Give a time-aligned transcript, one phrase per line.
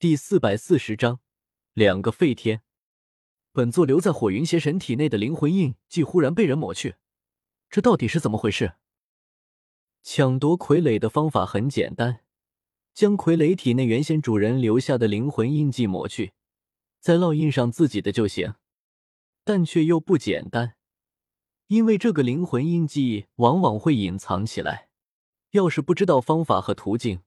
[0.00, 1.20] 第四百四十章，
[1.74, 2.62] 两个废天。
[3.52, 6.94] 本座留在火云邪神体内的灵魂印记忽然被人抹去，
[7.68, 8.76] 这到底是怎么回事？
[10.02, 12.20] 抢夺傀儡的方法很简单，
[12.94, 16.32] 将傀儡体内原先主人留下的灵魂印记抹去，
[16.98, 18.54] 再烙印上自己的就行。
[19.44, 20.76] 但却又不简单，
[21.66, 24.88] 因为这个灵魂印记往往会隐藏起来，
[25.50, 27.20] 要是不知道方法和途径。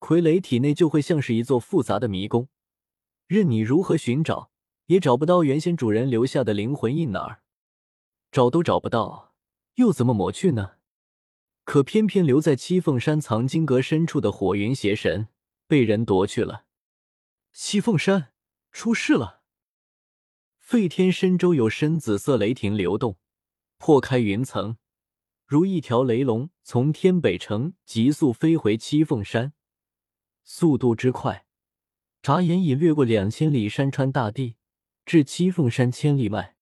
[0.00, 2.48] 傀儡体内就会像是一座复杂的迷宫，
[3.26, 4.50] 任你如何寻找，
[4.86, 7.42] 也找不到原先主人留下的灵魂印哪儿，
[8.32, 9.34] 找都找不到，
[9.74, 10.72] 又怎么抹去呢？
[11.64, 15.28] 可偏偏留在七凤山藏经阁深处的火云邪神
[15.68, 16.64] 被人夺去了。
[17.52, 18.32] 七凤山
[18.72, 19.42] 出事了！
[20.58, 23.18] 废天深周有深紫色雷霆流动，
[23.76, 24.78] 破开云层，
[25.46, 29.52] 如一条雷龙从天北城急速飞回七凤山。
[30.52, 31.46] 速度之快，
[32.20, 34.56] 眨眼已掠过两千里山川大地，
[35.06, 36.56] 至七凤山千里外。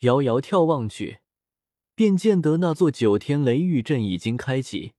[0.00, 1.20] 遥遥眺望去，
[1.94, 4.94] 便见得那座九天雷狱阵已经开启。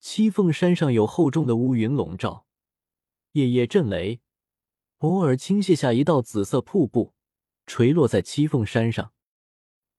[0.00, 2.46] 七凤山上有厚重的乌云笼罩，
[3.32, 4.22] 夜夜震雷，
[5.00, 7.12] 偶尔倾泻下一道紫色瀑布，
[7.66, 9.12] 垂落在七凤山上。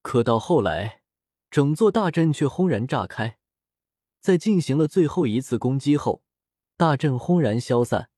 [0.01, 1.03] 可到后来，
[1.51, 3.37] 整座大阵却轰然炸开，
[4.19, 6.23] 在进行了最后一次攻击后。
[6.81, 8.09] 大阵轰然消散，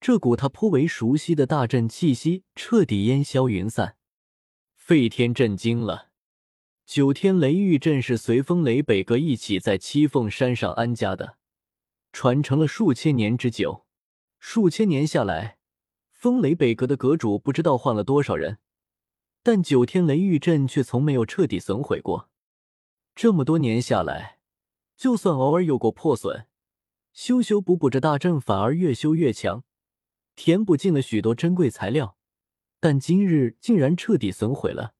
[0.00, 3.98] 这股他颇为熟悉的大阵气息彻底烟消云散。
[4.74, 6.08] 费天震惊了，
[6.86, 11.36] 九天雷狱阵是随风雷北阁一起在七凤山上安家的，
[12.10, 13.84] 传承了数千年之久。
[14.38, 15.58] 数千年下来，
[16.10, 18.56] 风雷北阁的阁主不知道换了多少人，
[19.42, 22.30] 但九天雷狱阵却从没有彻底损毁过。
[23.14, 24.38] 这么多年下来，
[24.96, 26.46] 就算偶尔有过破损。
[27.22, 29.62] 修修补补，这大阵反而越修越强，
[30.34, 32.16] 填补进了许多珍贵材料，
[32.80, 34.94] 但今日竟然彻底损毁了，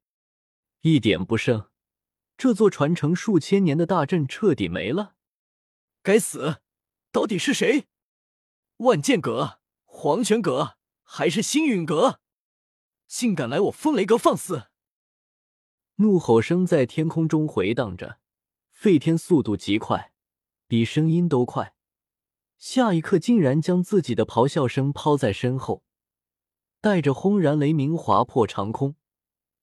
[0.83, 1.71] 一点不剩。
[2.37, 5.15] 这座传承数千年的大阵彻底没了。
[6.03, 6.61] 该死，
[7.11, 7.87] 到底是谁？
[8.77, 12.21] 万剑阁、黄泉阁还是星陨阁，
[13.07, 14.65] 竟敢来我风雷阁放肆！
[15.95, 18.21] 怒吼声在天空中回荡着，
[18.69, 20.13] 废天速度极快，
[20.67, 21.75] 比声音都快。
[22.61, 25.83] 下一刻，竟然将自己的咆哮声抛在身后，
[26.83, 28.97] 带着轰然雷鸣划破长空，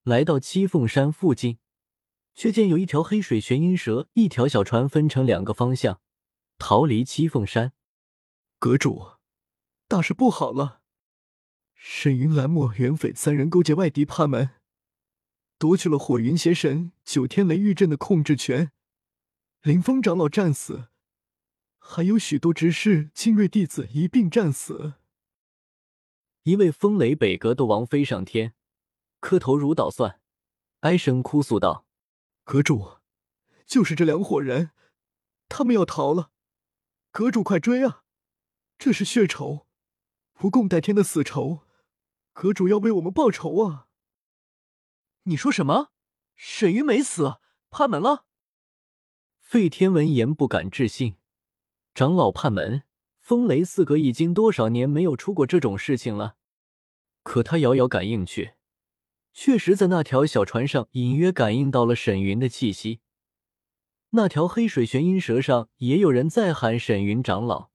[0.01, 1.59] 来到七凤山附近，
[2.33, 6.01] 却见有一条黑水玄阴蛇，一条小船分成两个方向，
[6.57, 7.73] 逃离七凤山。
[8.57, 9.11] 阁主，
[9.87, 10.81] 大事不好了！
[11.75, 14.55] 沈云、蓝墨、元匪三人勾结外敌趴门，
[15.59, 18.71] 夺取了火云邪神九天雷狱阵的控制权，
[19.61, 20.87] 林峰长老战死。
[21.89, 24.95] 还有许多执事、精锐弟子一并战死。
[26.43, 28.53] 一位风雷北阁的王飞上天，
[29.21, 30.19] 磕头如捣蒜，
[30.81, 31.87] 哀声哭诉道
[32.43, 32.97] ：“阁主，
[33.65, 34.71] 就是这两伙人，
[35.47, 36.31] 他们要逃了，
[37.11, 38.03] 阁主快追啊！
[38.77, 39.65] 这是血仇，
[40.33, 41.61] 不共戴天的死仇，
[42.33, 43.87] 阁主要为我们报仇啊！”
[45.23, 45.93] 你说什么？
[46.35, 48.25] 沈云没死，趴门了？
[49.39, 51.15] 费天闻言不敢置信。
[51.97, 52.83] 长老判门，
[53.21, 56.35] 风雷四阁已经多少年没有出过这种事情了。
[57.23, 58.53] 可他遥遥感应去，
[59.33, 62.99] 确实在那条小船上隐约感应到了沈云的气息。
[64.11, 67.71] 那条黑水玄阴蛇上也有人在喊沈云长老，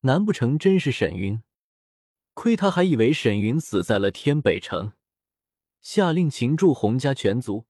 [0.00, 1.42] 难不成真是沈云？
[2.34, 4.92] 亏他还以为沈云死在了天北城，
[5.80, 7.64] 下令擒住洪家全族，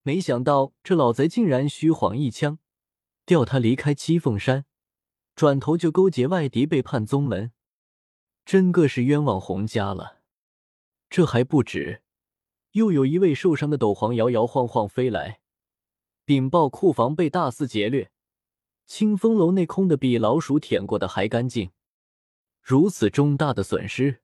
[0.00, 2.58] 没想到这老贼竟然虚晃一枪，
[3.26, 4.64] 调他离开七凤山。
[5.34, 7.52] 转头就勾结外敌背叛宗门，
[8.44, 10.20] 真个是冤枉洪家了。
[11.10, 12.02] 这还不止，
[12.72, 15.40] 又有一位受伤的斗皇摇摇晃晃飞来，
[16.24, 18.10] 禀报库房被大肆劫掠，
[18.86, 21.70] 清风楼内空的比老鼠舔过的还干净。
[22.62, 24.22] 如此重大的损失，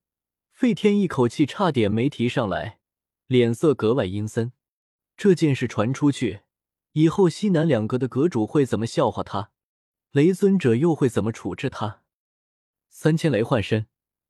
[0.51, 2.79] 费天一口气差点没提上来，
[3.27, 4.53] 脸色格外阴森。
[5.17, 6.41] 这件事传出去
[6.93, 9.51] 以后，西南两阁的阁主会怎么笑话他？
[10.11, 12.01] 雷尊者又会怎么处置他？
[12.89, 13.87] 三千雷幻身，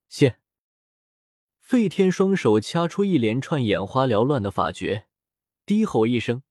[0.07, 0.39] 现。
[1.59, 5.07] 费天双手掐出一连串眼花缭乱的法诀，
[5.65, 6.43] 低吼一声，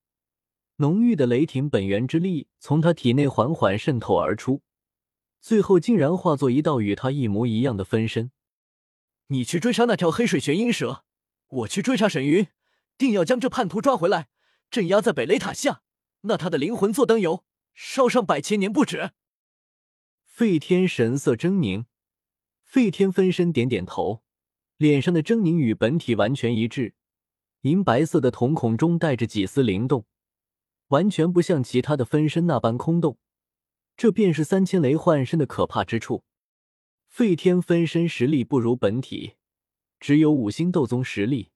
[0.76, 4.62] 浓郁的雷霆本源之力从他体内缓缓渗透而出，
[5.40, 8.32] 最后竟然化作一道与他一模一样的分身。
[9.28, 11.04] 你去追杀那条黑水玄阴蛇，
[11.50, 12.48] 我去追杀沈云，
[12.98, 14.26] 定要将这叛徒抓回来，
[14.72, 15.82] 镇压在北雷塔下。
[16.22, 19.12] 那他的灵魂做灯油，烧上百千年不止。
[20.40, 21.84] 费天神色狰狞，
[22.64, 24.22] 费天分身点点头，
[24.78, 26.94] 脸上的狰狞与本体完全一致，
[27.60, 30.06] 银白色的瞳孔中带着几丝灵动，
[30.88, 33.19] 完全不像其他的分身那般空洞。
[33.98, 36.25] 这便是三千雷幻身的可怕之处。
[37.06, 39.34] 费天分身实力不如本体，
[39.98, 41.50] 只有五星斗宗实力，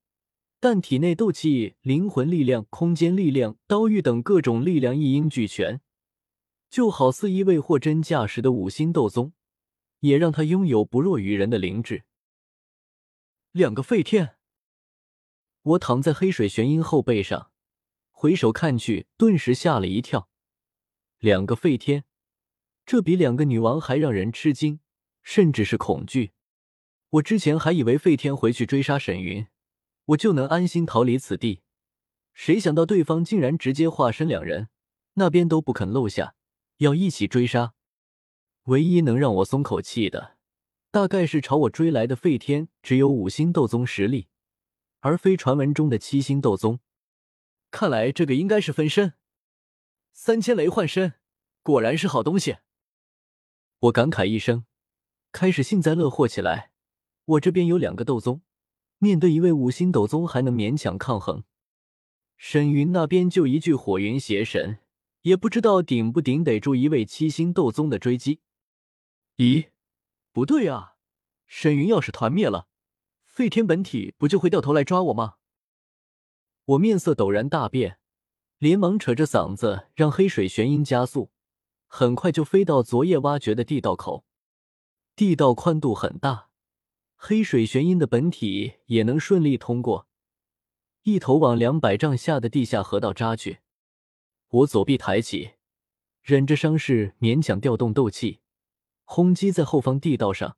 [0.60, 5.80] 但体内斗气、灵魂力量、空间力量、刀玉等各种力量一应俱全，
[6.74, 9.32] 就好似一位货真价实的五星斗宗，
[10.00, 12.02] 也让他拥有不弱于人的灵智。
[13.52, 14.34] 两个废天，
[15.62, 17.52] 我躺在黑水玄鹰后背上，
[18.10, 20.28] 回首看去，顿时吓了一跳。
[21.20, 22.06] 两个废天。
[22.84, 24.80] 这比两个女王还让人吃惊，
[25.22, 26.32] 甚至是恐惧。
[27.10, 29.46] 我之前还以为费天回去追杀沈云，
[30.06, 31.62] 我就能安心逃离此地，
[32.32, 34.70] 谁想到对方竟然直接化身两人，
[35.12, 36.34] 那边都不肯露下，
[36.78, 37.74] 要一起追杀。
[38.64, 40.36] 唯一能让我松口气的，
[40.90, 44.28] 大概是朝我追来的费天只有五星斗宗实力，
[45.00, 46.80] 而非传闻中的七星斗宗。
[47.70, 49.14] 看来这个应该是分身，
[50.12, 51.14] 三千雷幻身，
[51.62, 52.56] 果然是好东西。
[53.80, 54.64] 我感慨一声，
[55.30, 56.70] 开始幸灾乐祸起来。
[57.24, 58.42] 我这边有两个斗宗，
[58.98, 61.44] 面对一位五星斗宗还能勉强抗衡。
[62.36, 64.78] 沈云那边就一具火云邪神，
[65.24, 68.40] 也不知道顶不顶得住一位七星斗宗的追击。
[69.38, 69.70] 咦，
[70.32, 70.96] 不对啊！
[71.46, 72.68] 沈云要是团灭了，
[73.24, 75.36] 废天本体不就会掉头来抓我吗？
[76.66, 77.98] 我面色陡然大变，
[78.58, 81.30] 连忙扯着嗓子让黑水玄鹰加速。
[81.86, 84.26] 很快就飞到昨夜挖掘的地道口，
[85.16, 86.50] 地道宽度很大，
[87.16, 90.06] 黑水玄鹰的本体也能顺利通过，
[91.04, 93.60] 一头往两百丈下的地下河道扎去。
[94.54, 95.54] 我左臂抬起，
[96.22, 98.38] 忍着伤势勉强调动斗气，
[99.02, 100.56] 轰击在后方地道上，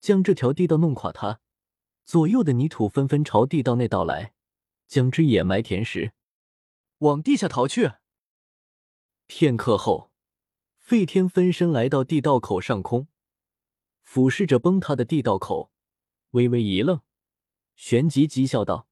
[0.00, 1.10] 将这条地道弄垮。
[1.10, 1.40] 它
[2.04, 4.32] 左右的泥土纷纷朝地道内倒来，
[4.86, 6.12] 将之掩埋填实，
[6.98, 7.94] 往地下逃去。
[9.26, 10.12] 片刻后。
[10.78, 13.08] 费天分身来到地道口上空，
[14.04, 15.72] 俯视着崩塌的地道口，
[16.30, 17.00] 微微一愣，
[17.74, 18.86] 旋即讥笑道：“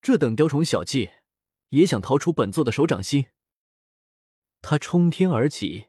[0.00, 1.10] 这等雕虫小技，
[1.68, 3.26] 也想逃出本座的手掌心？”
[4.66, 5.88] 他冲天而起，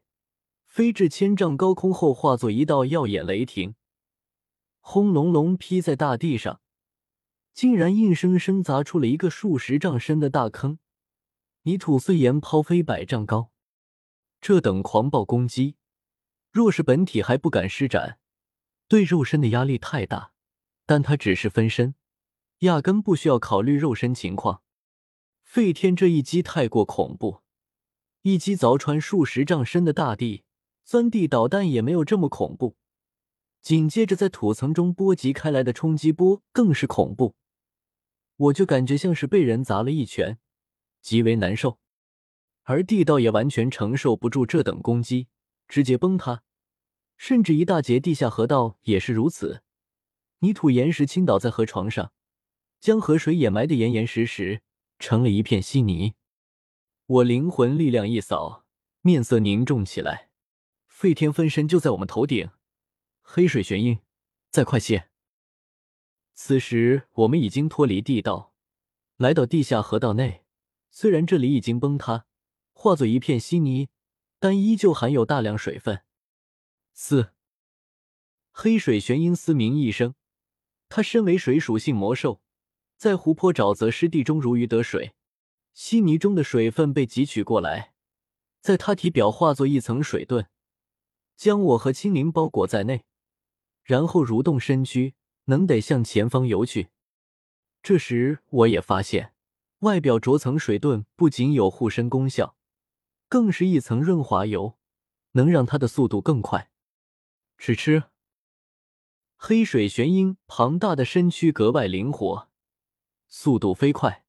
[0.66, 3.76] 飞至千丈高空后，化作一道耀眼雷霆，
[4.82, 6.60] 轰隆隆劈在大地上，
[7.54, 10.80] 竟然硬生生砸出了一个数十丈深的大坑，
[11.62, 13.50] 泥土碎岩抛飞百丈高。
[14.42, 15.78] 这等狂暴攻击，
[16.52, 18.20] 若是本体还不敢施展，
[18.90, 20.34] 对肉身的压力太大。
[20.86, 21.96] 但他只是分身，
[22.60, 24.62] 压根不需要考虑肉身情况。
[25.42, 27.45] 费天这一击太过恐怖，
[28.28, 30.46] 一击凿穿数十丈深的大地，
[30.84, 32.76] 钻地导弹也没有这么恐怖。
[33.62, 37.36] 紧接着在土层中波及开来的冲击波更是恐怖，
[38.36, 40.40] 我就感觉像是被人砸了一拳，
[41.04, 41.78] 极为难受。
[42.64, 45.28] 而地道也完全承受不住这等攻击，
[45.68, 46.42] 直接崩塌。
[47.18, 49.62] 甚至一大截地下河道也是如此，
[50.40, 52.12] 泥土岩石倾倒在河床上，
[52.80, 54.64] 将河水掩埋的严严实实，
[54.98, 56.16] 成了一片稀泥。
[57.08, 58.66] 我灵魂力量一扫，
[59.02, 60.32] 面色凝重起来。
[60.88, 62.50] 废天分身就在我们头顶，
[63.22, 64.00] 黑水玄鹰，
[64.50, 65.10] 再快些！
[66.34, 68.54] 此时我们已经脱离地道，
[69.18, 70.46] 来到地下河道内。
[70.90, 72.26] 虽然这里已经崩塌。
[72.74, 73.88] 化作一片稀泥，
[74.40, 76.02] 但依旧含有大量水分。
[76.92, 77.34] 四
[78.52, 80.16] 黑水玄鹰嘶鸣一声，
[80.90, 82.42] 它身为水属性魔兽，
[82.98, 85.14] 在湖泊、沼泽、湿地中如鱼得水。
[85.76, 87.94] 稀泥中的水分被汲取过来，
[88.62, 90.48] 在它体表化作一层水盾，
[91.36, 93.04] 将我和青灵包裹在内，
[93.84, 95.16] 然后蠕动身躯，
[95.46, 96.88] 能得向前方游去。
[97.84, 99.34] 这时，我也发现，
[99.80, 102.56] 外表着层水盾不仅有护身功效。
[103.28, 104.78] 更是一层润滑油，
[105.34, 106.72] 能让它的速度更快。
[107.58, 108.04] 吃吃，
[109.36, 112.50] 黑水玄鹰庞大的身躯格外灵活，
[113.28, 114.25] 速度飞快，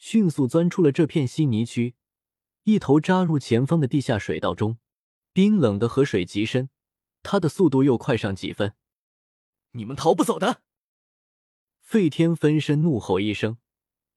[0.00, 1.94] 迅速钻出了这片稀泥区，
[2.64, 4.78] 一头扎入前方的地下水道中。
[5.32, 6.70] 冰冷的河水极深，
[7.22, 8.74] 它的速度又快上几分。
[9.72, 10.62] 你们逃不走的！
[11.82, 13.58] 费天分身怒吼一声，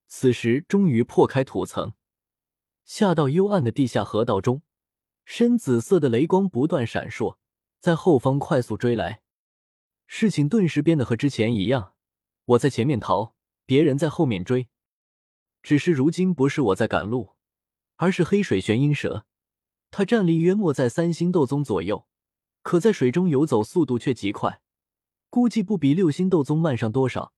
[0.08, 1.94] 此时终于破开土层。
[2.86, 4.64] 下到幽暗的地下河道中，
[5.26, 7.38] 深紫色的雷光不断闪烁，
[7.80, 9.22] 在后方快速追来。
[10.08, 11.94] 事情顿时变得和之前一样，
[12.46, 13.36] 我在前面逃，
[13.66, 14.70] 别人在后面追。
[15.64, 17.32] 只是如今不是我在赶路，
[17.96, 19.26] 而是黑水玄鹰蛇。
[19.90, 22.06] 它战力约莫在三星斗宗左右，
[22.62, 24.62] 可在水中游走速度却极快，
[25.30, 27.34] 估计不比六星斗宗慢上多少。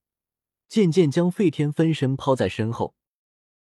[0.68, 2.96] 渐渐将废天分身抛在身后。